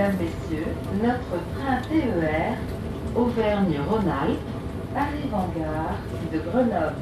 [0.00, 0.66] Mesdames, Messieurs,
[1.02, 2.56] notre train TER
[3.14, 4.38] Auvergne-Rhône-Alpes
[4.96, 5.98] arrive en gare
[6.32, 6.94] de Grenoble.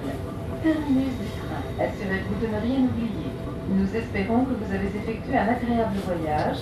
[0.65, 1.85] Terminus du train.
[1.85, 3.31] Assurez-vous de ne rien oublier.
[3.71, 6.59] Nous espérons que vous avez effectué un agréable voyage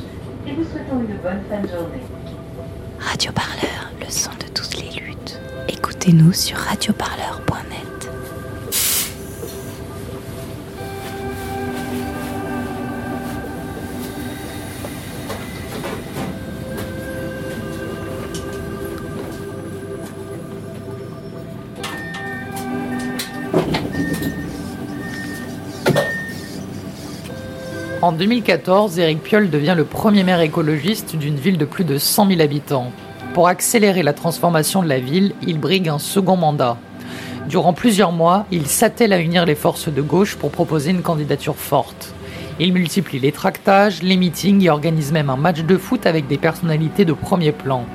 [0.47, 2.05] et vous souhaitons une bonne fin de journée.
[2.99, 5.41] Radio Parleur, le son de toutes les luttes.
[5.69, 7.46] Écoutez-nous sur radioparleur.net.
[28.07, 32.29] En 2014, Éric Piolle devient le premier maire écologiste d'une ville de plus de 100
[32.29, 32.93] 000 habitants.
[33.35, 36.77] Pour accélérer la transformation de la ville, il brigue un second mandat.
[37.49, 41.57] Durant plusieurs mois, il s'attelle à unir les forces de gauche pour proposer une candidature
[41.57, 42.15] forte.
[42.61, 46.39] Il multiplie les tractages, les meetings et organise même un match de foot avec des
[46.39, 47.87] personnalités de premier plan.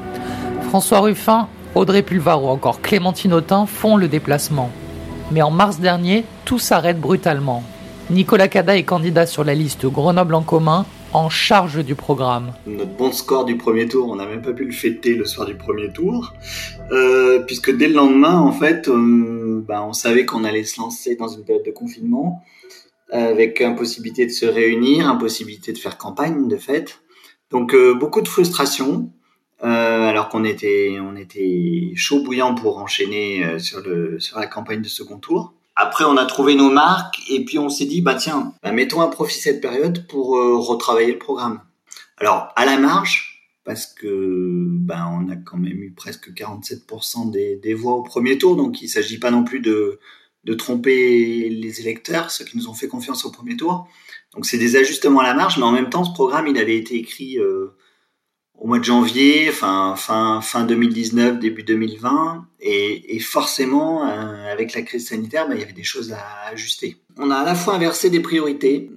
[0.64, 4.72] François Ruffin, Audrey Pulvar ou encore Clémentine Autain font le déplacement.
[5.32, 7.64] Mais en mars dernier, tout s'arrête brutalement.
[8.12, 12.52] Nicolas Cada est candidat sur la liste Grenoble en commun, en charge du programme.
[12.68, 15.48] Notre bon score du premier tour, on n'a même pas pu le fêter le soir
[15.48, 16.34] du premier tour,
[16.92, 21.16] euh, puisque dès le lendemain, en fait, euh, bah, on savait qu'on allait se lancer
[21.16, 22.44] dans une période de confinement,
[23.14, 27.00] avec impossibilité de se réunir, impossibilité de faire campagne, de fait.
[27.50, 29.10] Donc euh, beaucoup de frustration,
[29.62, 34.88] alors qu'on était, on était chaud bouillant pour enchaîner sur, le, sur la campagne de
[34.88, 35.54] second tour.
[35.76, 39.02] Après, on a trouvé nos marques et puis on s'est dit, bah tiens, bah, mettons
[39.02, 41.62] à profit cette période pour euh, retravailler le programme.
[42.18, 43.32] Alors, à la marge,
[43.64, 48.38] parce que bah, on a quand même eu presque 47% des, des, voix au premier
[48.38, 50.00] tour, donc il s'agit pas non plus de,
[50.44, 53.88] de tromper les électeurs, ceux qui nous ont fait confiance au premier tour.
[54.34, 56.78] Donc c'est des ajustements à la marge, mais en même temps, ce programme, il avait
[56.78, 57.76] été écrit euh,
[58.62, 62.46] au mois de janvier, fin, fin, fin 2019, début 2020.
[62.60, 66.98] Et, forcément, euh, avec la crise sanitaire, bah, il y avait des choses à ajuster.
[67.18, 68.92] On a à la fois inversé des priorités.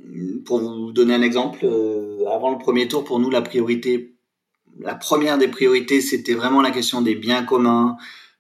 [0.45, 4.13] Pour vous donner un exemple, euh, avant le premier tour, pour nous, la priorité,
[4.81, 7.97] la première des priorités, c'était vraiment la question des biens communs,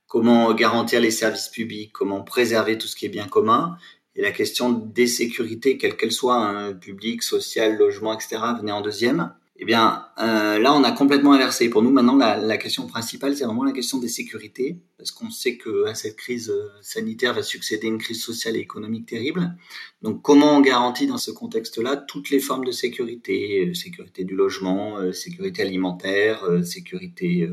[0.06, 3.78] comment garantir les services publics, comment préserver tout ce qui est bien commun.
[4.14, 8.82] Et la question des sécurités, quelle qu'elle soit, hein, public, social, logement, etc., venait en
[8.82, 9.32] deuxième.
[9.56, 11.70] Eh bien, euh, là, on a complètement inversé.
[11.70, 15.30] Pour nous, maintenant, la, la question principale, c'est vraiment la question des sécurités, parce qu'on
[15.30, 19.56] sait que à cette crise euh, sanitaire va succéder une crise sociale et économique terrible.
[20.02, 24.34] Donc, comment on garantit dans ce contexte-là toutes les formes de sécurité, euh, sécurité du
[24.34, 27.48] logement, euh, sécurité alimentaire, euh, sécurité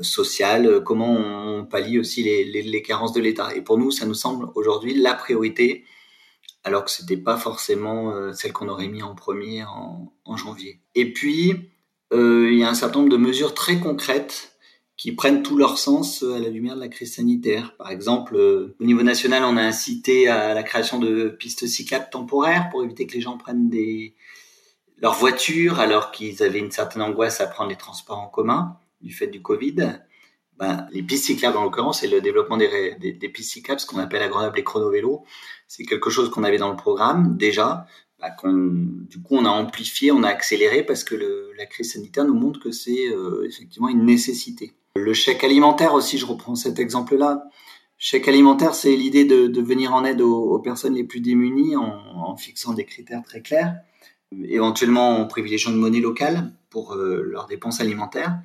[0.00, 3.54] sociale, comment on pallie aussi les, les, les carences de l'État?
[3.54, 5.84] Et pour nous, ça nous semble aujourd'hui la priorité
[6.64, 10.80] alors que c'était pas forcément euh, celle qu'on aurait mis en premier en, janvier.
[10.94, 11.70] Et puis,
[12.12, 14.56] euh, il y a un certain nombre de mesures très concrètes
[14.96, 17.76] qui prennent tout leur sens à la lumière de la crise sanitaire.
[17.76, 22.08] Par exemple, euh, au niveau national, on a incité à la création de pistes cyclables
[22.10, 24.14] temporaires pour éviter que les gens prennent des
[24.98, 29.12] leur voiture alors qu'ils avaient une certaine angoisse à prendre les transports en commun du
[29.12, 29.98] fait du Covid
[30.58, 34.22] ben, les pistes cyclables en l'occurrence et le développement des, pistes cyclables, ce qu'on appelle
[34.22, 35.24] à Grenoble les chronovélos,
[35.66, 37.86] c'est quelque chose qu'on avait dans le programme déjà,
[38.20, 42.34] ben, du coup on a amplifié, on a accéléré parce que la crise sanitaire nous
[42.34, 44.72] montre que c'est euh, effectivement une nécessité.
[44.96, 47.44] Le chèque alimentaire aussi, je reprends cet exemple-là.
[47.98, 52.36] Chèque alimentaire, c'est l'idée de, venir en aide aux, personnes les plus démunies en, en,
[52.36, 53.76] fixant des critères très clairs,
[54.44, 58.38] éventuellement en privilégiant une monnaie locale pour euh, leurs dépenses alimentaires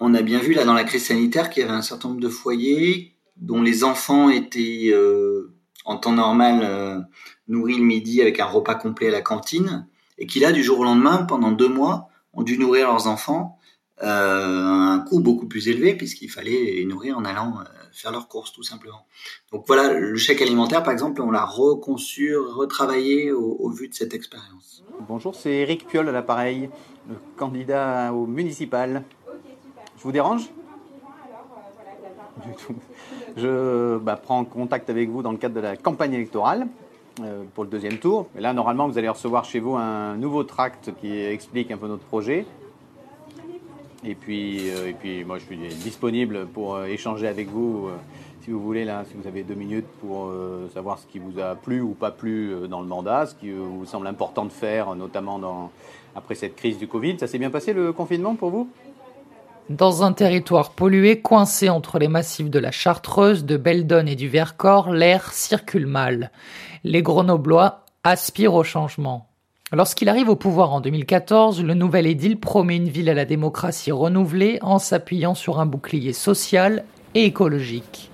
[0.00, 2.20] on a bien vu là dans la crise sanitaire qu'il y avait un certain nombre
[2.20, 7.00] de foyers dont les enfants étaient euh, en temps normal euh,
[7.48, 9.86] nourris le midi avec un repas complet à la cantine
[10.18, 13.58] et qui là du jour au lendemain pendant deux mois ont dû nourrir leurs enfants
[14.02, 17.58] euh, à un coût beaucoup plus élevé puisqu'il fallait les nourrir en allant
[17.92, 19.06] faire leurs courses tout simplement.
[19.52, 23.94] Donc voilà, le chèque alimentaire par exemple, on l'a reconçu, retravaillé au, au vu de
[23.94, 24.84] cette expérience.
[25.08, 26.68] Bonjour, c'est Eric Piolle à l'appareil,
[27.36, 29.02] candidat au municipal.
[30.06, 30.48] Vous dérange.
[33.36, 36.68] Je bah, prends contact avec vous dans le cadre de la campagne électorale
[37.22, 38.28] euh, pour le deuxième tour.
[38.36, 42.04] Là, normalement, vous allez recevoir chez vous un nouveau tract qui explique un peu notre
[42.04, 42.46] projet.
[44.04, 47.88] Et puis, euh, et puis moi, je suis disponible pour euh, échanger avec vous,
[48.42, 50.30] si vous voulez, là, si vous avez deux minutes pour
[50.72, 53.86] savoir ce qui vous a plu ou pas plu dans le mandat, ce qui vous
[53.86, 55.72] semble important de faire, notamment
[56.14, 57.18] après cette crise du Covid.
[57.18, 58.68] Ça s'est bien passé le confinement pour vous?
[59.68, 64.28] Dans un territoire pollué, coincé entre les massifs de la Chartreuse, de Beldon et du
[64.28, 66.30] Vercors, l'air circule mal.
[66.84, 69.26] Les Grenoblois aspirent au changement.
[69.72, 73.90] Lorsqu'il arrive au pouvoir en 2014, le nouvel édile promet une ville à la démocratie
[73.90, 76.84] renouvelée en s'appuyant sur un bouclier social
[77.14, 78.10] et écologique.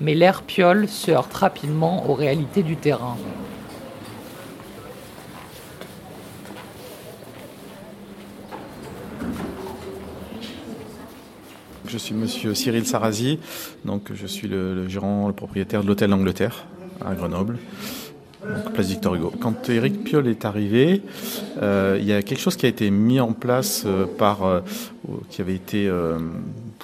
[0.00, 3.16] Mais l'ère Piolle se heurte rapidement aux réalités du terrain.
[11.88, 13.38] Je suis monsieur Cyril Sarrazi,
[13.84, 16.66] donc je suis le, gérant, le propriétaire de l'hôtel Angleterre
[17.04, 17.58] à Grenoble
[18.74, 19.32] place Victor Hugo.
[19.40, 21.02] Quand Eric Piolle est arrivé,
[21.62, 24.60] euh, il y a quelque chose qui a été mis en place euh, par, euh,
[25.30, 25.90] qui avait été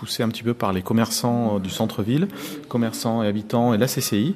[0.02, 2.26] poussé un petit peu par les commerçants du centre-ville,
[2.69, 4.34] commerçants et habitants et la CCI,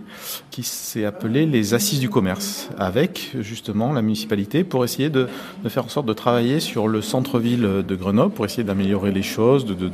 [0.52, 5.26] qui s'est appelé les Assises du commerce, avec justement la municipalité pour essayer de,
[5.66, 9.66] faire en sorte de travailler sur le centre-ville de Grenoble, pour essayer d'améliorer les choses,
[9.66, 9.90] de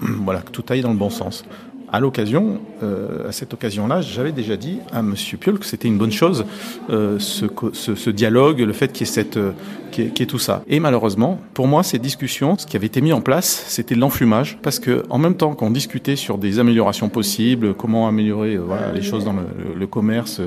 [0.00, 1.44] voilà, que tout aille dans le bon sens
[1.92, 5.98] à l'occasion, euh, à cette occasion-là, j'avais déjà dit à Monsieur Piolle que c'était une
[5.98, 6.44] bonne chose,
[6.90, 9.52] euh, ce, ce, ce, dialogue, le fait qu'il y ait euh,
[9.96, 10.62] y, tout ça.
[10.66, 14.58] Et malheureusement, pour moi, ces discussions, ce qui avait été mis en place, c'était l'enfumage,
[14.62, 18.92] parce que en même temps qu'on discutait sur des améliorations possibles, comment améliorer, euh, voilà,
[18.92, 19.46] les choses dans le,
[19.78, 20.40] le, commerce,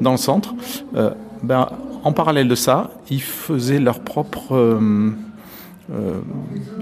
[0.00, 0.54] dans le centre,
[0.96, 1.10] euh,
[1.42, 1.68] ben,
[2.04, 4.78] en parallèle de ça, ils faisaient leur propre
[5.92, 6.20] euh,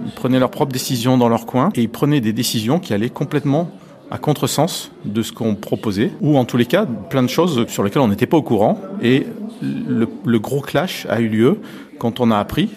[0.05, 3.11] ils prenaient leurs propres décisions dans leur coin et ils prenaient des décisions qui allaient
[3.11, 3.71] complètement
[4.13, 7.83] à contresens de ce qu'on proposait, ou en tous les cas, plein de choses sur
[7.83, 8.79] lesquelles on n'était pas au courant.
[9.01, 9.27] Et
[9.63, 11.61] le, le, gros clash a eu lieu
[11.99, 12.69] quand on a appris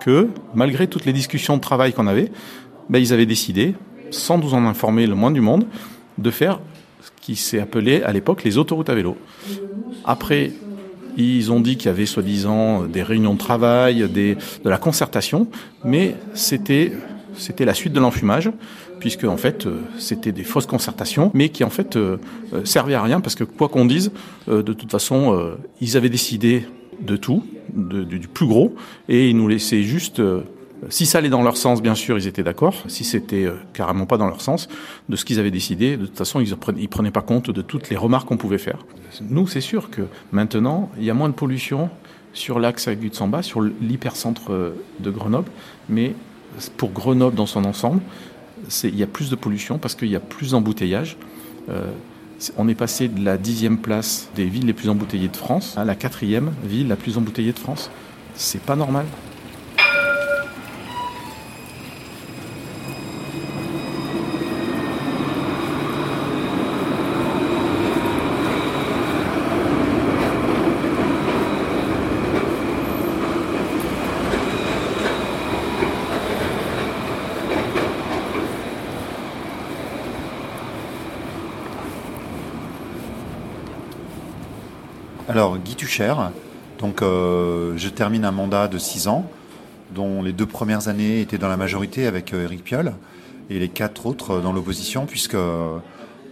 [0.00, 2.30] que, malgré toutes les discussions de travail qu'on avait,
[2.88, 3.74] ben, ils avaient décidé,
[4.12, 5.66] sans nous en informer le moins du monde,
[6.18, 6.60] de faire
[7.02, 9.16] ce qui s'est appelé à l'époque les autoroutes à vélo.
[10.04, 10.52] Après,
[11.16, 15.48] ils ont dit qu'il y avait soi-disant des réunions de travail, des, de la concertation,
[15.82, 16.92] mais c'était
[17.36, 18.50] c'était la suite de l'enfumage
[19.00, 22.18] puisque en fait euh, c'était des fausses concertations, mais qui en fait euh,
[22.52, 24.12] euh, servaient à rien parce que quoi qu'on dise,
[24.46, 26.66] de toute façon, ils avaient décidé
[27.00, 28.74] de tout, du plus gros,
[29.08, 30.20] et ils nous laissaient juste
[30.88, 32.82] si ça allait dans leur sens, bien sûr, ils étaient d'accord.
[32.88, 34.68] Si c'était carrément pas dans leur sens,
[35.08, 37.62] de ce qu'ils avaient décidé, de toute façon, ils prenaient, ils prenaient pas compte de
[37.62, 38.84] toutes les remarques qu'on pouvait faire.
[39.28, 40.02] Nous, c'est sûr que
[40.32, 41.90] maintenant, il y a moins de pollution
[42.32, 44.50] sur l'axe Agut-Samba, sur l'hypercentre
[44.98, 45.50] de Grenoble,
[45.88, 46.14] mais
[46.76, 48.00] pour Grenoble dans son ensemble,
[48.84, 51.16] il y a plus de pollution parce qu'il y a plus d'embouteillage.
[51.68, 51.90] Euh,
[52.56, 55.84] on est passé de la dixième place des villes les plus embouteillées de France à
[55.84, 57.90] la quatrième ville la plus embouteillée de France.
[58.34, 59.04] C'est pas normal.
[85.40, 86.12] Alors, Guy Tucher,
[86.78, 89.24] donc euh, je termine un mandat de 6 ans,
[89.94, 92.92] dont les deux premières années étaient dans la majorité avec euh, Éric Piolle,
[93.48, 95.78] et les quatre autres dans l'opposition, puisque euh,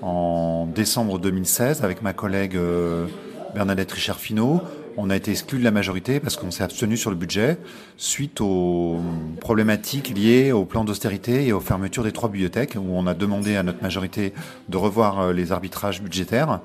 [0.03, 3.07] en décembre 2016, avec ma collègue euh,
[3.55, 4.61] Bernadette Richard-Finot,
[4.99, 7.57] on a été exclu de la majorité parce qu'on s'est abstenu sur le budget
[7.97, 8.99] suite aux
[9.41, 13.57] problématiques liées au plan d'austérité et aux fermetures des trois bibliothèques où on a demandé
[13.57, 14.35] à notre majorité
[14.69, 16.61] de revoir les arbitrages budgétaires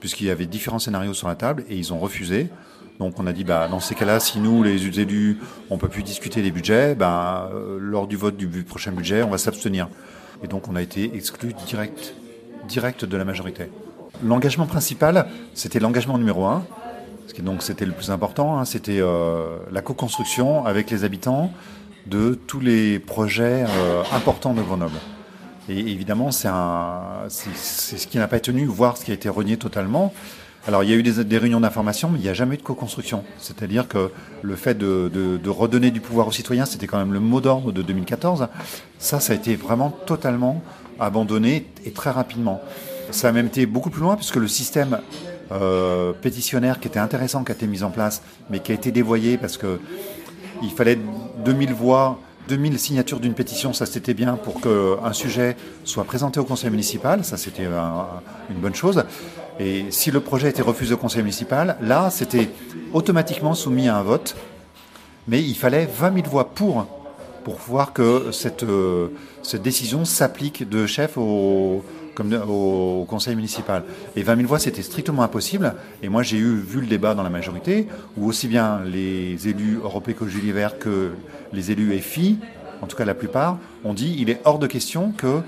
[0.00, 2.48] puisqu'il y avait différents scénarios sur la table et ils ont refusé.
[2.98, 5.38] Donc on a dit bah dans ces cas-là, si nous les élus
[5.70, 9.30] on peut plus discuter des budgets, bah, euh, lors du vote du prochain budget, on
[9.30, 9.88] va s'abstenir.
[10.42, 12.14] Et donc on a été exclu direct,
[12.66, 13.70] direct de la majorité.
[14.24, 16.64] L'engagement principal, c'était l'engagement numéro un,
[17.28, 21.52] ce qui donc c'était le plus important, hein, c'était euh, la co-construction avec les habitants
[22.06, 24.98] de tous les projets euh, importants de Grenoble.
[25.68, 26.48] Et évidemment, c'est
[27.28, 30.12] ce qui n'a pas tenu, voire ce qui a été renié totalement.
[30.66, 32.62] Alors, il y a eu des, réunions d'information, mais il n'y a jamais eu de
[32.62, 33.24] co-construction.
[33.38, 34.10] C'est-à-dire que
[34.42, 37.82] le fait de, redonner du pouvoir aux citoyens, c'était quand même le mot d'ordre de
[37.82, 38.48] 2014.
[38.98, 40.62] Ça, ça a été vraiment totalement
[41.00, 42.60] abandonné et très rapidement.
[43.10, 45.00] Ça a même été beaucoup plus loin, puisque le système
[45.52, 48.90] euh, pétitionnaire qui était intéressant, qui a été mis en place, mais qui a été
[48.90, 49.80] dévoyé parce que
[50.62, 50.98] il fallait
[51.44, 56.44] 2000 voix 2000 signatures d'une pétition, ça c'était bien pour qu'un sujet soit présenté au
[56.44, 59.04] conseil municipal, ça c'était une bonne chose.
[59.60, 62.48] Et si le projet était refusé au conseil municipal, là c'était
[62.92, 64.34] automatiquement soumis à un vote,
[65.28, 66.86] mais il fallait 20 000 voix pour
[67.44, 69.08] pour voir que cette, euh,
[69.42, 71.82] cette décision s'applique de chef au,
[72.20, 73.84] au, conseil municipal.
[74.16, 75.74] Et 20 000 voix, c'était strictement impossible.
[76.02, 79.78] Et moi, j'ai eu vu le débat dans la majorité, où aussi bien les élus
[79.82, 81.12] européens que Julie Vert que
[81.52, 82.38] les élus EFI,
[82.82, 85.40] en tout cas la plupart, ont dit il est hors de question que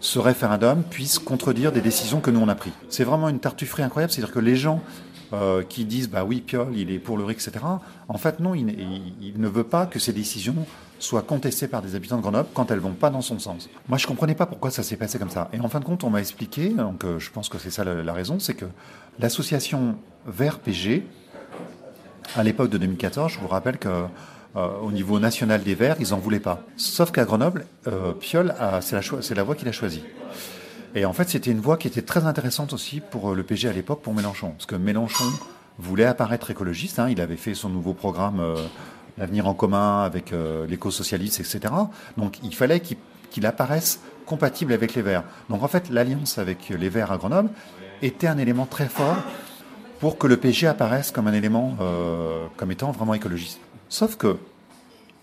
[0.00, 2.72] ce référendum puisse contredire des décisions que nous on a prises.
[2.88, 4.82] C'est vraiment une tartufferie incroyable, c'est-à-dire que les gens
[5.32, 7.64] euh, qui disent bah oui, Piolle, il est pour le RIC, etc.
[8.08, 10.66] En fait, non, il ne veut pas que ces décisions
[11.00, 13.68] soient contestées par des habitants de Grenoble quand elles vont pas dans son sens.
[13.88, 15.48] Moi, je comprenais pas pourquoi ça s'est passé comme ça.
[15.52, 17.82] Et en fin de compte, on m'a expliqué, donc euh, je pense que c'est ça
[17.84, 18.66] la, raison, c'est que
[19.18, 21.06] l'association Vert PG,
[22.36, 23.88] à l'époque de 2014, je vous rappelle que
[24.56, 26.62] euh, au niveau national des Verts, ils en voulaient pas.
[26.76, 30.02] Sauf qu'à Grenoble, euh, Piolle, c'est la, voie qu'il a choisie.
[30.96, 33.68] Et en fait, c'était une voie qui était très intéressante aussi pour euh, le PG
[33.68, 34.50] à l'époque, pour Mélenchon.
[34.50, 35.24] Parce que Mélenchon
[35.78, 36.98] voulait apparaître écologiste.
[36.98, 37.08] hein.
[37.08, 38.42] il avait fait son nouveau programme
[39.18, 41.72] L'avenir en commun avec euh, l'éco-socialiste, etc.
[42.16, 45.24] Donc il fallait qu'il apparaisse compatible avec les Verts.
[45.48, 47.50] Donc en fait, l'alliance avec les Verts à Grenoble
[48.02, 49.16] était un élément très fort
[49.98, 53.60] pour que le PG apparaisse comme un élément, euh, comme étant vraiment écologiste.
[53.88, 54.38] Sauf que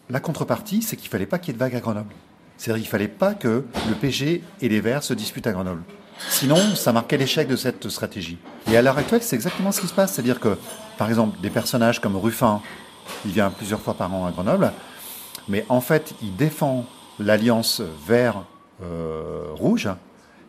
[0.09, 2.13] la contrepartie, c'est qu'il fallait pas qu'il y ait de vagues à Grenoble.
[2.57, 5.81] C'est-à-dire qu'il fallait pas que le PG et les Verts se disputent à Grenoble.
[6.29, 8.37] Sinon, ça marquait l'échec de cette stratégie.
[8.69, 10.13] Et à l'heure actuelle, c'est exactement ce qui se passe.
[10.13, 10.57] C'est-à-dire que,
[10.97, 12.61] par exemple, des personnages comme Ruffin,
[13.25, 14.71] il vient plusieurs fois par an à Grenoble,
[15.47, 16.85] mais en fait, il défend
[17.19, 19.89] l'alliance vert-rouge,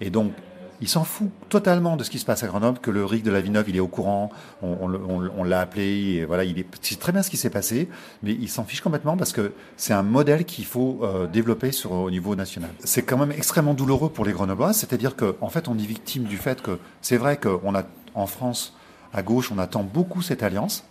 [0.01, 0.33] et donc
[0.81, 3.31] il s'en fout totalement de ce qui se passe à Grenoble, que le RIC de
[3.31, 4.31] la Villeneuve, il est au courant,
[4.63, 7.89] on, l'a appelé, et voilà, il est, très bien ce qui s'est passé,
[8.23, 12.11] mais il s'en fiche complètement parce que c'est un modèle qu'il faut euh, développer au
[12.11, 12.71] niveau national.
[12.79, 16.25] C'est quand même extrêmement douloureux pour les Grenoblois, c'est-à-dire qu'en en fait, on est victime
[16.25, 17.83] du fait que c'est vrai qu'on a,
[18.15, 18.77] en France,
[19.13, 20.85] à gauche, on attend beaucoup cette alliance,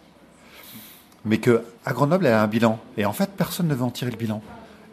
[1.27, 2.79] mais que à Grenoble, elle a un bilan.
[2.97, 4.41] Et en fait, personne ne veut en tirer le bilan.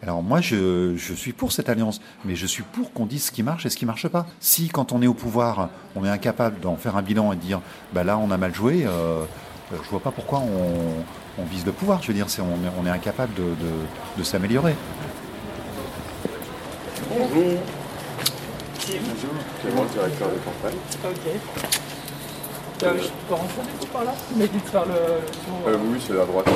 [0.03, 3.31] Alors moi, je, je suis pour cette alliance, mais je suis pour qu'on dise ce
[3.31, 4.27] qui marche et ce qui marche pas.
[4.41, 7.41] Si, quand on est au pouvoir, on est incapable d'en faire un bilan et de
[7.41, 7.61] dire,
[7.95, 9.25] bah là, on a mal joué, euh,
[9.73, 12.03] je vois pas pourquoi on, on vise le pouvoir.
[12.03, 14.75] Je veux dire, on, est- on est incapable de, de- de s'améliorer.
[17.09, 17.59] Bonjour.
[18.79, 20.77] C'est moi le directeur de campagne.
[21.05, 21.94] Ok.
[22.83, 25.69] Euh, je peux rentrer du coup par là Mais vite faire le tour.
[25.69, 26.47] Euh, oui, c'est à droite.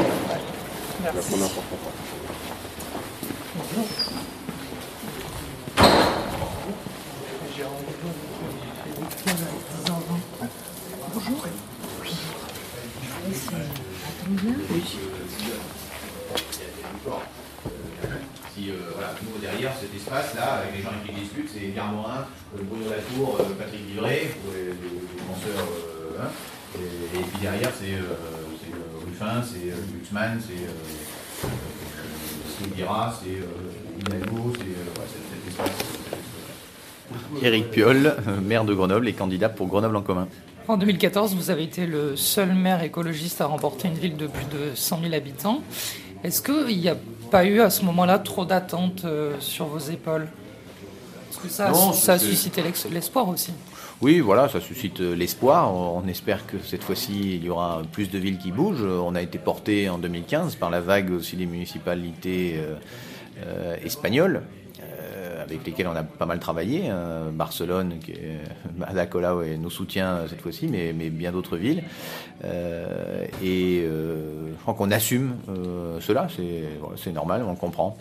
[1.03, 1.31] Merci.
[1.31, 3.09] première porte en face.
[18.55, 22.27] Si, euh, voilà, nous derrière cet espace-là, avec les gens qui discutent, c'est Pierre Morin,
[22.55, 25.67] Bruno Latour, Patrick Livré, les- les penseurs.
[26.19, 26.31] Euh, hein.
[26.77, 28.17] et, et puis derrière, c'est euh,
[28.61, 30.63] c'est, euh, Ruffin, c'est Luxman, c'est
[32.77, 34.63] Guira, c'est euh, Hidalgo, c'est
[35.63, 35.65] euh,
[37.41, 37.47] ouais.
[37.47, 40.29] Éric Piolle, maire de Grenoble et candidat pour Grenoble en commun.
[40.67, 44.45] En 2014, vous avez été le seul maire écologiste à remporter une ville de plus
[44.47, 45.63] de 100 000 habitants.
[46.25, 46.97] Est-ce qu'il n'y a
[47.31, 49.07] pas eu à ce moment-là trop d'attentes
[49.41, 50.29] sur vos épaules?
[51.31, 53.53] Parce que ça, a- Non, ça a c'est- suscité l'espoir aussi.
[54.01, 55.75] Oui, voilà, ça suscite euh, l'espoir.
[55.75, 58.85] On espère que cette fois-ci, il y aura plus de villes qui bougent.
[58.85, 62.77] On a été porté en 2015 par la vague aussi des municipalités euh,
[63.45, 64.43] euh, espagnoles,
[65.43, 66.91] avec lesquelles on a pas mal travaillé.
[66.91, 67.31] hein.
[67.33, 71.83] Barcelone, qui est, nous soutient cette fois-ci, mais, bien d'autres villes.
[73.43, 75.37] Et je crois qu'on assume
[76.01, 76.27] cela,
[76.97, 77.97] c'est normal, on comprend.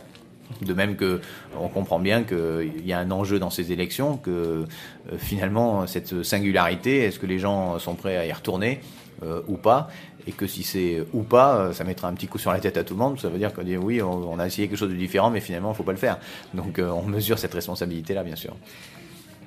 [0.62, 1.22] De même que
[1.60, 6.24] on comprend bien qu'il y a un enjeu dans ces élections, que euh, finalement cette
[6.24, 8.80] singularité, est-ce que les gens sont prêts à y retourner
[9.24, 9.90] euh, ou pas?
[10.26, 12.78] Et que si c'est ou pas, euh, ça mettra un petit coup sur la tête
[12.78, 13.20] à tout le monde.
[13.20, 15.72] Ça veut dire qu'on dit oui, on, a essayé quelque chose de différent, mais finalement,
[15.72, 16.18] il faut pas le faire.
[16.54, 18.56] Donc on mesure cette responsabilité-là, bien sûr.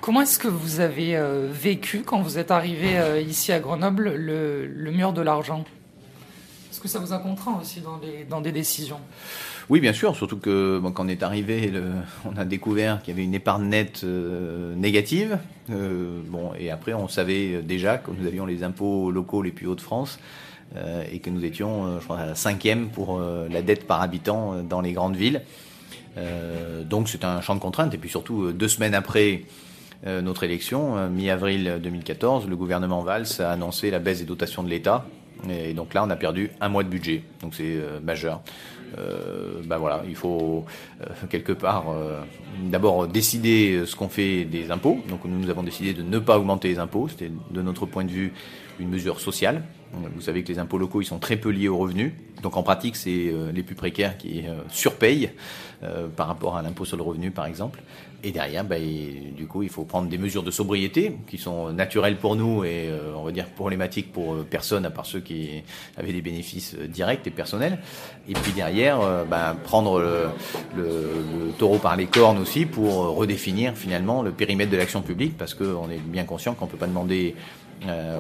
[0.00, 5.12] Comment est-ce que vous avez vécu quand vous êtes arrivé ici à Grenoble le, mur
[5.12, 5.64] de l'argent?
[6.70, 7.82] Est-ce que ça vous a contraint aussi
[8.30, 9.00] dans des décisions
[9.70, 11.72] Oui, bien sûr, surtout que quand on est arrivé,
[12.24, 15.38] on a découvert qu'il y avait une épargne nette euh, négative.
[15.70, 19.68] Euh, bon, et après, on savait déjà que nous avions les impôts locaux les plus
[19.68, 20.18] hauts de France
[20.74, 24.60] euh, et que nous étions, je crois, à la cinquième pour la dette par habitant
[24.64, 25.42] dans les grandes villes.
[26.86, 27.94] Donc c'est un champ de contrainte.
[27.94, 29.44] Et puis surtout, deux semaines après
[30.04, 35.06] notre élection, mi-avril 2014, le gouvernement Valls a annoncé la baisse des dotations de l'État.
[35.48, 37.22] Et donc là, on a perdu un mois de budget.
[37.40, 38.42] Donc c'est majeur.
[38.98, 40.64] Euh, ben voilà, il faut
[41.00, 42.20] euh, quelque part euh,
[42.64, 44.98] d'abord décider ce qu'on fait des impôts.
[45.08, 47.08] Donc nous, nous avons décidé de ne pas augmenter les impôts.
[47.08, 48.32] C'était de notre point de vue
[48.78, 49.62] une mesure sociale.
[50.14, 52.12] Vous savez que les impôts locaux, ils sont très peu liés aux revenus.
[52.42, 55.30] Donc en pratique, c'est euh, les plus précaires qui surpayent
[56.14, 57.80] par rapport à l'impôt sur le revenu, par exemple.
[58.22, 62.16] Et derrière, bah, du coup, il faut prendre des mesures de sobriété qui sont naturelles
[62.18, 65.62] pour nous et euh, on va dire problématiques pour euh, personne à part ceux qui
[65.96, 67.78] avaient des bénéfices euh, directs et personnels.
[68.28, 70.26] Et puis derrière, euh, bah, prendre le,
[70.76, 75.38] le- taureau par les cornes aussi pour euh, redéfinir finalement le périmètre de l'action publique
[75.38, 77.34] parce qu'on est bien conscient qu'on peut pas demander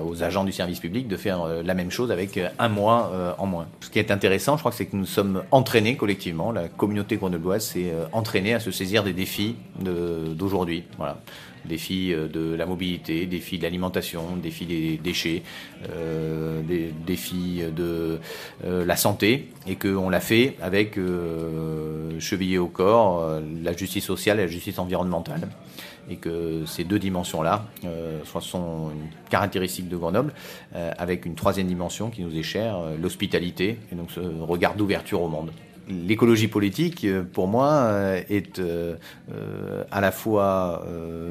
[0.06, 3.66] aux agents du service public de faire la même chose avec un mois en moins.
[3.80, 6.50] Ce qui est intéressant, je crois, c'est que nous sommes entraînés collectivement.
[6.50, 10.84] La communauté grenobloise s'est entraînée à se saisir des défis d'aujourd'hui.
[10.96, 11.18] Voilà
[11.64, 15.42] défis de la mobilité, défis de l'alimentation, défis des déchets,
[15.90, 18.18] euh, des défis de
[18.64, 24.38] euh, la santé, et qu'on l'a fait avec euh, chevillé au corps la justice sociale
[24.38, 25.48] et la justice environnementale
[26.10, 30.32] et que ces deux dimensions-là euh, sont une caractéristique de Grenoble,
[30.74, 35.28] avec une troisième dimension qui nous est chère, l'hospitalité, et donc ce regard d'ouverture au
[35.28, 35.50] monde
[35.88, 38.96] l'écologie politique, euh, pour moi, euh, est euh,
[39.90, 40.84] à la fois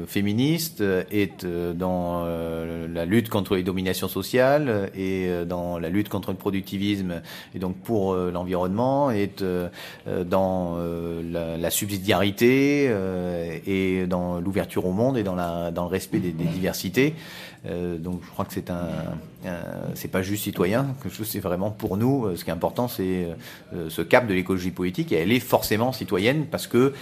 [0.06, 6.36] féministe, est dans la lutte contre les dominations sociales et dans la lutte contre le
[6.36, 7.20] productivisme
[7.54, 9.44] et donc pour l'environnement, est
[10.26, 10.78] dans
[11.30, 12.90] la, subsidiarité
[13.66, 17.14] et dans l'ouverture au monde et dans, la, le respect des diversités.
[17.66, 18.88] Euh, donc je crois que c'est un,
[19.94, 22.26] c'est pas juste citoyen, que c'est vraiment pour nous.
[22.26, 23.28] Euh, ce qui est important, c'est
[23.74, 26.94] euh, ce cap de l'écologie politique et elle est forcément citoyenne parce que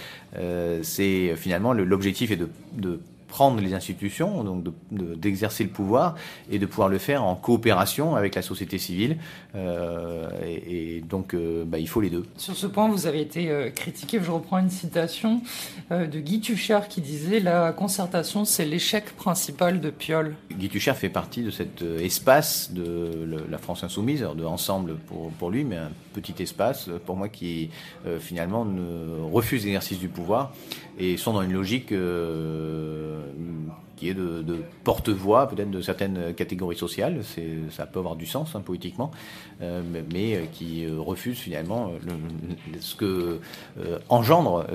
[0.83, 6.15] c'est finalement l'objectif est de, de prendre les institutions, donc d'exercer le pouvoir
[6.51, 9.17] et de pouvoir le faire en coopération avec la société civile.
[9.55, 12.25] Euh, et, donc, euh, bah, il faut les deux.
[12.35, 14.19] Sur ce point, vous avez été euh, critiqué.
[14.21, 15.41] Je reprends une citation
[15.91, 20.35] de Guy Tucher qui disait La concertation, c'est l'échec principal de Piolle.
[20.51, 25.51] Guy Tucher fait partie de cet espace de la France Insoumise, de Ensemble pour, pour
[25.51, 27.69] lui, mais un petit espace pour moi qui
[28.19, 30.51] finalement ne refuse l'exercice du pouvoir
[30.99, 33.18] et sont dans une logique euh,
[33.95, 34.43] qui est de,
[34.83, 37.21] porte-voix peut-être de certaines catégories sociales.
[37.69, 39.11] Ça peut avoir du sens hein, politiquement,
[39.61, 41.91] euh, mais, euh, qui refuse finalement
[42.79, 43.39] ce que
[44.09, 44.65] engendre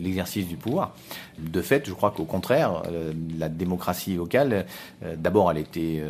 [0.00, 0.94] l'exercice du pouvoir.
[1.38, 2.82] De fait, je crois qu'au contraire,
[3.38, 4.66] la démocratie locale,
[5.16, 6.02] d'abord, elle était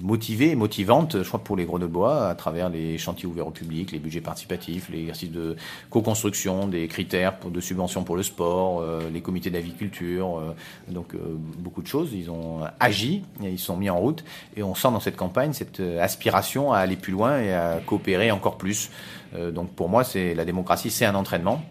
[0.00, 3.98] motivée, motivante, je crois, pour les Grenoblois, à travers les chantiers ouverts au public, les
[3.98, 5.56] budgets participatifs, l'exercice de
[5.90, 10.52] co-construction, des critères de subvention pour le sport, euh, les comités d'aviculture, euh,
[10.92, 11.17] donc euh,
[11.58, 12.10] beaucoup de choses.
[12.12, 14.24] Ils ont agi, ils sont mis en route,
[14.56, 18.30] et on sent dans cette campagne cette aspiration à aller plus loin et à coopérer
[18.30, 18.90] encore plus.
[19.36, 21.62] donc pour moi, c'est la démocratie, c'est un entraînement,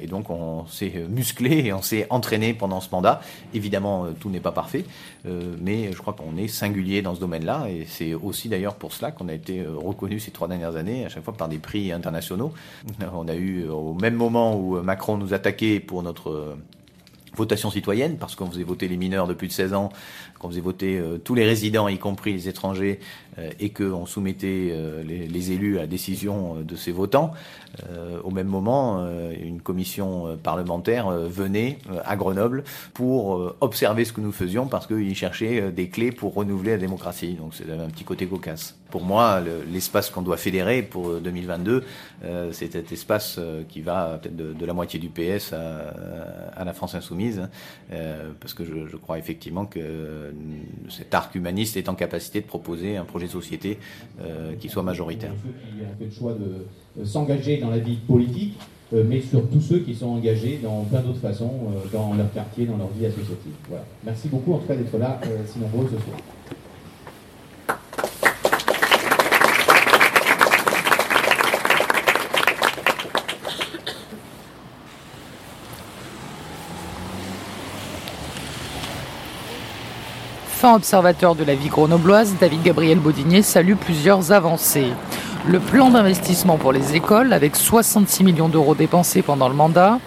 [0.00, 3.20] et donc on s'est musclé et on s'est entraîné pendant ce mandat.
[3.54, 4.84] Évidemment, tout n'est pas parfait,
[5.24, 9.10] mais je crois qu'on est singulier dans ce domaine-là, et c'est aussi d'ailleurs pour cela
[9.10, 12.52] qu'on a été reconnu ces trois dernières années, à chaque fois par des prix internationaux.
[13.14, 16.56] On a eu au même moment où Macron nous attaquait pour notre
[17.36, 19.90] votation citoyenne, parce qu'on faisait voter les mineurs de plus de 16 ans,
[20.38, 23.00] qu'on faisait voter euh, tous les résidents, y compris les étrangers,
[23.60, 27.32] et qu'on soumettait euh, les, élus à décision de ces votants.
[28.24, 29.06] au même moment,
[29.40, 35.70] une commission parlementaire venait à Grenoble pour observer ce que nous faisions, parce qu'ils cherchaient
[35.70, 37.34] des clés pour renouveler la démocratie.
[37.34, 38.76] Donc c'est un petit côté cocasse.
[38.90, 41.84] Pour moi, l'espace qu'on doit fédérer pour 2022,
[42.50, 47.40] c'est cet espace qui va peut-être de, la moitié du PS à, la France insoumise,
[47.40, 47.50] hein.
[48.40, 50.32] parce que je, je, crois effectivement que
[50.88, 53.78] cet arc humaniste est en capacité de proposer un projet de société
[54.20, 55.32] euh, qui soit majoritaire.
[55.42, 58.54] Ceux qui ont fait le choix de s'engager dans la vie politique,
[58.92, 62.32] euh, mais sur tous ceux qui sont engagés dans plein d'autres façons, euh, dans leur
[62.32, 63.52] quartier, dans leur vie associative.
[63.68, 63.84] Voilà.
[64.04, 66.18] Merci beaucoup en tout cas d'être là, si nombreux ce soir.
[80.74, 84.92] Observateur de la vie grenobloise, David Gabriel Baudinier salue plusieurs avancées.
[85.48, 89.98] Le plan d'investissement pour les écoles, avec 66 millions d'euros dépensés pendant le mandat,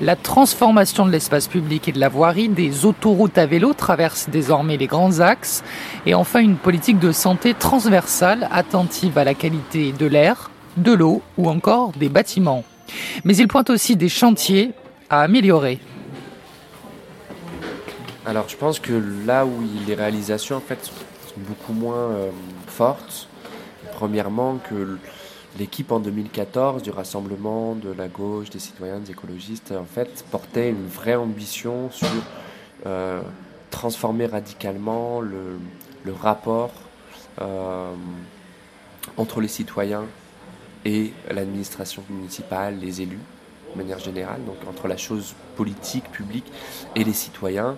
[0.00, 4.76] la transformation de l'espace public et de la voirie, des autoroutes à vélo traversent désormais
[4.76, 5.62] les grands axes,
[6.06, 11.22] et enfin une politique de santé transversale attentive à la qualité de l'air, de l'eau
[11.36, 12.64] ou encore des bâtiments.
[13.24, 14.72] Mais il pointe aussi des chantiers
[15.10, 15.78] à améliorer.
[18.28, 18.92] Alors je pense que
[19.24, 19.54] là où
[19.86, 20.92] les réalisations en fait sont
[21.38, 22.30] beaucoup moins euh,
[22.66, 23.26] fortes,
[23.92, 24.98] premièrement que
[25.58, 30.68] l'équipe en 2014 du rassemblement de la gauche, des citoyens, des écologistes, en fait portait
[30.68, 32.06] une vraie ambition sur
[32.84, 33.22] euh,
[33.70, 35.58] transformer radicalement le,
[36.12, 36.72] rapport
[37.40, 37.94] euh,
[39.16, 40.04] entre les citoyens
[40.84, 43.20] et l'administration municipale, les élus
[43.72, 46.50] de manière générale, donc entre la chose politique, publique
[46.94, 47.76] et les citoyens.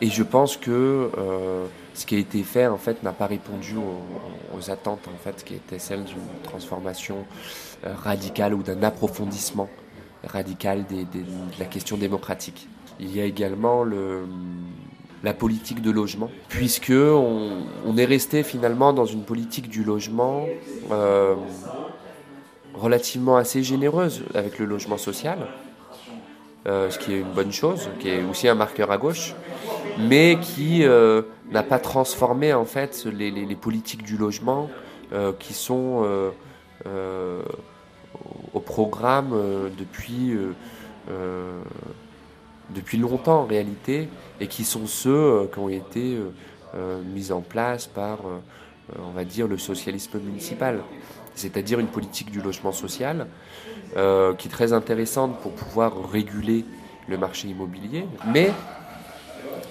[0.00, 3.74] Et je pense que euh, ce qui a été fait en fait n'a pas répondu
[3.76, 7.24] aux, attentes en fait qui étaient celles d'une transformation
[7.86, 9.68] euh, radicale ou d'un approfondissement
[10.24, 11.04] radical de
[11.58, 12.68] la question démocratique.
[13.00, 14.24] Il y a également le,
[15.22, 20.46] la politique de logement, puisque on, est resté finalement dans une politique du logement
[20.90, 21.34] euh,
[22.74, 25.38] relativement assez généreuse avec le logement social,
[26.68, 29.34] euh, ce qui est une bonne chose, qui est aussi un marqueur à gauche,
[29.98, 34.70] mais qui euh, n'a pas transformé en fait les, politiques du logement
[35.38, 36.04] qui sont
[38.52, 39.34] au programme
[39.78, 40.36] depuis
[42.70, 44.08] depuis longtemps en réalité,
[44.40, 46.30] et qui sont ceux euh, qui ont été euh,
[46.74, 48.18] euh, mis en place par,
[48.98, 50.82] on va dire, le socialisme municipal,
[51.34, 53.26] c'est-à-dire une politique du logement social
[53.94, 56.64] qui est très intéressante pour pouvoir réguler
[57.08, 58.50] le marché immobilier, mais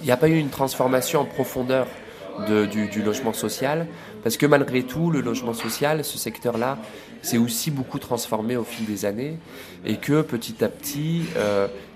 [0.02, 1.88] il n'y a pas eu une transformation en profondeur
[2.48, 3.88] du, logement social,
[4.24, 6.78] parce que malgré tout, le logement social, ce secteur-là,
[7.22, 9.38] s'est aussi beaucoup transformé au fil des années,
[9.86, 11.24] et que petit à petit,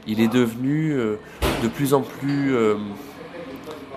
[0.07, 1.15] il est devenu euh,
[1.63, 2.75] de plus en plus euh,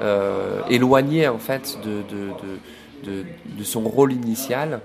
[0.01, 2.33] euh, éloigné en fait de, de,
[3.63, 4.81] son rôle initial,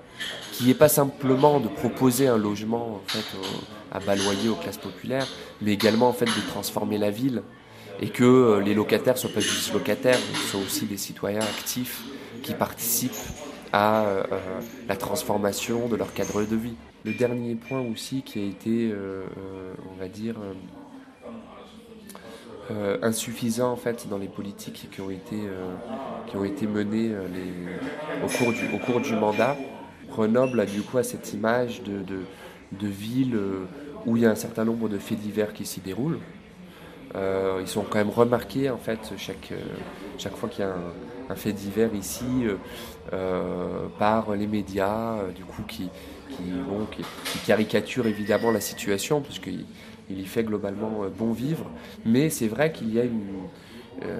[0.53, 3.01] qui n'est pas simplement de proposer un logement
[3.91, 5.27] à bas loyer aux classes populaires,
[5.61, 7.43] mais également de transformer la ville
[8.01, 12.01] et que les locataires soient pas juste locataires, mais soient aussi des citoyens actifs
[12.43, 13.11] qui participent
[13.73, 14.05] à
[14.87, 16.75] la transformation de leur cadre de vie.
[17.05, 18.93] Le dernier point aussi qui a été,
[19.91, 20.35] on va dire,
[22.71, 25.73] euh, insuffisant en fait dans les politiques qui ont été, euh,
[26.27, 27.25] qui ont été menées euh,
[28.23, 29.57] au, cours du, au cours du mandat.
[30.07, 33.39] Grenoble a du coup cette image de, de, ville
[34.05, 36.19] où il y a un certain nombre de faits divers qui s'y déroulent.
[37.15, 39.53] ils sont quand même remarqués en fait chaque,
[40.17, 40.75] chaque fois qu'il y a
[41.29, 42.45] un, fait divers ici
[43.99, 45.89] par les médias, du coup qui,
[46.29, 47.03] qui, bon, qui,
[47.45, 49.65] caricaturent évidemment la situation puisqu'ils
[50.09, 51.65] il y fait globalement euh, bon vivre,
[52.05, 54.19] mais c'est vrai qu'il y a euh,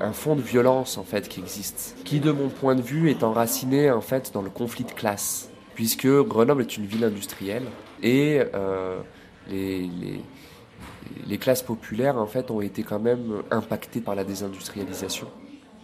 [0.00, 3.22] un fond de violence en fait qui existe, qui de mon point de vue est
[3.22, 7.64] enraciné en fait dans le conflit de classe, puisque Grenoble est une ville industrielle
[8.02, 9.00] et euh,
[9.48, 15.28] les, classes populaires en fait ont été quand même impactées par la désindustrialisation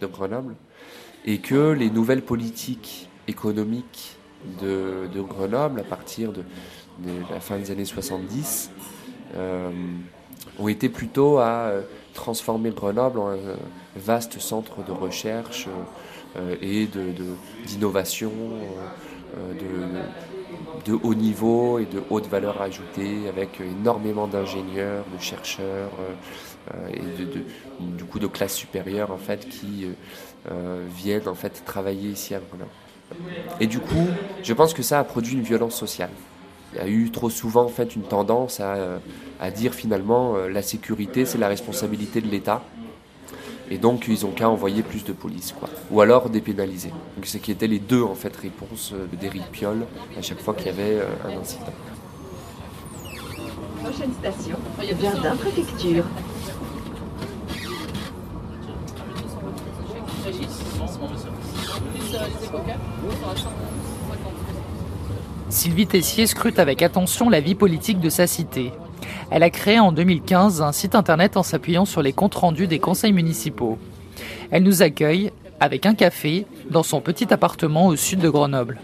[0.01, 0.55] de Grenoble.
[1.25, 4.17] Et que les nouvelles politiques économiques
[4.61, 6.43] de, Grenoble à partir de,
[7.29, 8.96] la fin des années 70 euh,
[10.59, 11.81] ont été plutôt à euh,
[12.13, 13.37] transformer Grenoble en un
[13.95, 15.67] vaste centre de recherche
[16.37, 16.87] euh, et
[17.65, 18.31] d'innovation
[19.35, 25.91] de, de, haut niveau et de haute valeur ajoutée avec énormément d'ingénieurs, de chercheurs
[26.93, 27.43] et de,
[27.79, 29.87] du coup de classes supérieures en fait qui
[30.95, 32.71] viennent en fait travailler ici à Grenoble.
[33.59, 34.07] Et du coup,
[34.43, 36.09] je pense que ça a produit une violence sociale.
[36.73, 38.97] Il y a eu trop souvent en fait une tendance à, euh,
[39.39, 42.63] à dire finalement euh, la sécurité c'est la responsabilité de l'État.
[43.69, 45.69] Et donc ils ont qu'à envoyer plus de police quoi.
[45.91, 46.91] Ou alors dépénaliser.
[47.15, 49.85] Donc ce qui étaient les deux en fait réponses euh, d'Éric Piolle
[50.17, 51.65] à chaque fois qu'il y avait un incident.
[53.83, 54.57] Prochaine station.
[54.99, 56.03] Verdun préfecture
[65.57, 68.71] Sylvie Tessier scrute avec attention la vie politique de sa cité.
[69.31, 72.77] Elle a créé en 2015 un site internet en s'appuyant sur les comptes rendus des
[72.77, 73.79] conseils municipaux.
[74.51, 78.79] Elle nous accueille avec un café dans son petit appartement au sud de Grenoble.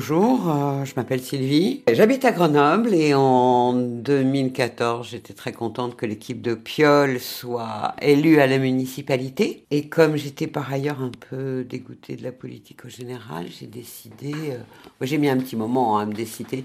[0.00, 1.82] Bonjour, euh, je m'appelle Sylvie.
[1.92, 8.40] J'habite à Grenoble et en 2014, j'étais très contente que l'équipe de Piole soit élue
[8.40, 9.66] à la municipalité.
[9.70, 14.32] Et comme j'étais par ailleurs un peu dégoûtée de la politique au général, j'ai décidé,
[14.52, 14.62] euh,
[15.02, 16.64] j'ai mis un petit moment hein, à me décider,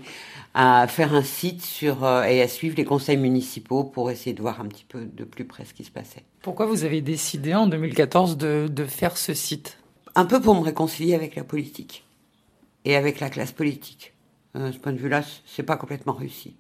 [0.54, 4.41] à faire un site sur euh, et à suivre les conseils municipaux pour essayer de
[4.41, 6.24] voir un petit peu de plus près ce qui se passait.
[6.41, 9.78] Pourquoi vous avez décidé en 2014 de, de faire ce site?
[10.15, 12.04] Un peu pour me réconcilier avec la politique
[12.86, 14.13] et avec la classe politique.
[14.56, 16.56] Euh, ce point de vue-là, c'est pas complètement réussi.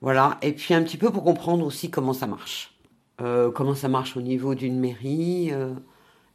[0.00, 0.38] Voilà.
[0.42, 2.78] Et puis un petit peu pour comprendre aussi comment ça marche.
[3.20, 5.50] Euh, comment ça marche au niveau d'une mairie.
[5.52, 5.74] Euh,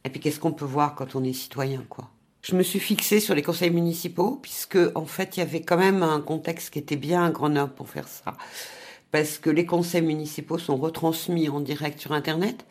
[0.04, 2.10] et puis qu'est-ce qu'on peut voir quand on est citoyen, quoi.
[2.42, 5.76] Je me suis fixée sur les conseils municipaux, puisque en fait, il y avait quand
[5.76, 8.34] même un contexte qui était bien à Grenoble pour faire ça.
[9.10, 12.64] Parce que les conseils municipaux sont retransmis en direct sur Internet.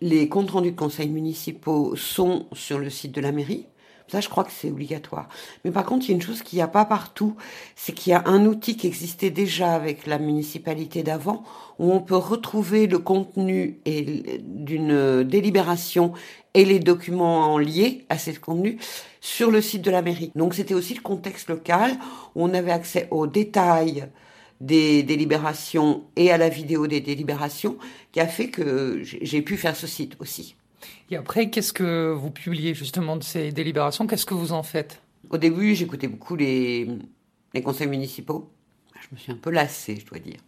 [0.00, 3.66] Les comptes rendus de conseils municipaux sont sur le site de la mairie
[4.08, 5.28] Ça, je crois que c'est obligatoire.
[5.64, 7.36] Mais par contre, il y a une chose qu'il n'y a pas partout,
[7.76, 11.44] c'est qu'il y a un outil qui existait déjà avec la municipalité d'avant,
[11.78, 16.14] où on peut retrouver le contenu d'une délibération
[16.54, 18.78] et les documents en liés à ce contenu
[19.20, 20.32] sur le site de la mairie.
[20.34, 21.92] Donc c'était aussi le contexte local,
[22.34, 24.08] où on avait accès aux détails
[24.60, 27.76] des délibérations et à la vidéo des délibérations,
[28.10, 30.56] qui a fait que j'ai pu faire ce site aussi.
[31.10, 34.06] Et après, qu'est-ce que vous publiez justement de ces délibérations?
[34.06, 35.02] Qu'est-ce que vous en faites?
[35.30, 36.88] Au début, j'écoutais beaucoup les,
[37.54, 38.50] les conseils municipaux.
[39.00, 40.40] Je me suis un peu lassée, je dois dire.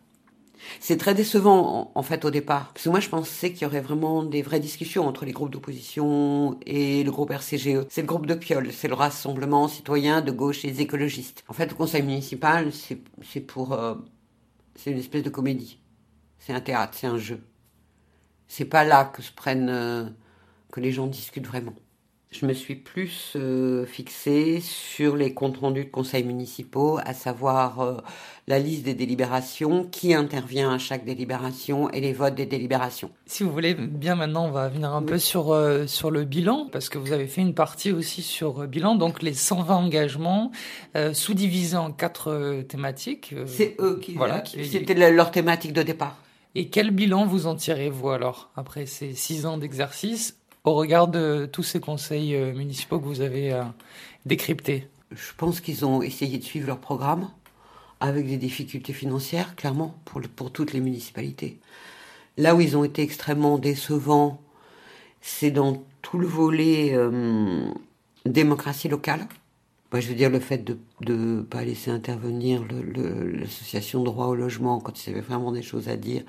[0.79, 3.81] C'est très décevant en, fait au départ, parce que moi je pensais qu'il y aurait
[3.81, 7.87] vraiment des vraies discussions entre les groupes d'opposition et le groupe RCGE.
[7.89, 11.45] C'est le groupe de Piolle, c'est le rassemblement citoyen de gauche et des écologistes.
[11.49, 13.95] En fait, le conseil municipal, c'est pour, euh,
[14.75, 15.79] c'est une espèce de comédie.
[16.39, 17.41] C'est un théâtre, c'est un jeu.
[18.49, 20.09] C'est pas là que se prennent, euh,
[20.71, 21.75] que les gens discutent vraiment.
[22.33, 27.81] Je me suis plus euh, fixée sur les comptes rendus de conseils municipaux, à savoir
[27.81, 27.97] euh,
[28.47, 33.11] la liste des délibérations, qui intervient à chaque délibération et les votes des délibérations.
[33.27, 36.69] Si vous voulez bien maintenant, on va venir un peu sur, euh, sur le bilan,
[36.71, 40.53] parce que vous avez fait une partie aussi sur bilan, donc les 120 engagements
[41.13, 43.35] sous-divisés en quatre thématiques.
[43.47, 46.17] C'est eux qui, voilà, c'était leur thématique de départ.
[46.55, 51.49] Et quel bilan vous en tirez-vous alors, après ces six ans d'exercice au regard de
[51.51, 53.65] tous ces conseils euh, municipaux que vous avez euh,
[54.27, 57.29] décryptés Je pense qu'ils ont essayé de suivre leur programme
[58.01, 61.59] avec des difficultés financières, clairement, pour, pour toutes les municipalités.
[62.37, 64.41] Là où ils ont été extrêmement décevants,
[65.21, 67.71] c'est dans tout le volet euh,
[68.25, 69.27] démocratie locale.
[69.93, 72.63] Je veux dire le fait de ne pas laisser intervenir
[72.95, 76.23] l'association droit au logement quand ils avaient vraiment des choses à dire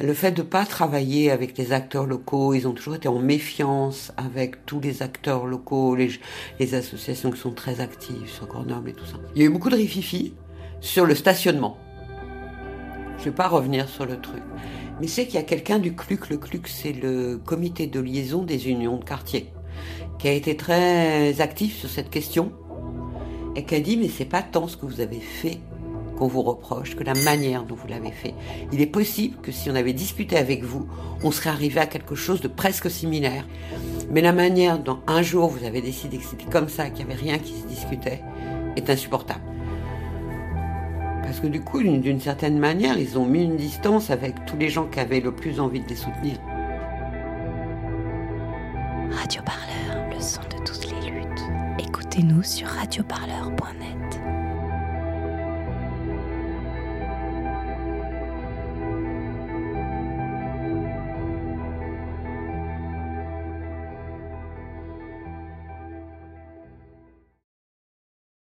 [0.00, 4.12] le fait de pas travailler avec les acteurs locaux, ils ont toujours été en méfiance
[4.16, 9.06] avec tous les acteurs locaux, les, associations qui sont très actives sur Grenoble et tout
[9.06, 9.16] ça.
[9.34, 10.34] Il y a eu beaucoup de rififi
[10.80, 11.78] sur le stationnement.
[13.18, 14.42] Je vais pas revenir sur le truc.
[15.00, 16.30] Mais c'est qu'il y a quelqu'un du CLUC.
[16.30, 19.50] Le CLUC, c'est le comité de liaison des unions de quartier,
[20.18, 22.52] qui a été très actif sur cette question
[23.56, 25.58] et qui a dit mais c'est pas tant ce que vous avez fait
[26.18, 28.34] qu'on vous reproche que la manière dont vous l'avez fait.
[28.72, 30.86] Il est possible que si on avait discuté avec vous,
[31.22, 33.46] on serait arrivé à quelque chose de presque similaire.
[34.10, 37.12] Mais la manière dont un jour vous avez décidé que c'était comme ça, qu'il n'y
[37.12, 38.22] avait rien qui se discutait,
[38.76, 39.42] est insupportable.
[41.22, 44.70] Parce que du coup, d'une certaine manière, ils ont mis une distance avec tous les
[44.70, 46.38] gens qui avaient le plus envie de les soutenir.
[49.10, 51.44] Radio Parleur, le son de toutes les luttes.
[51.78, 53.97] Écoutez-nous sur radioparleur.net.